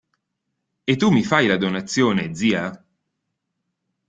[0.91, 2.65] E tu mi fai la donazione, zia?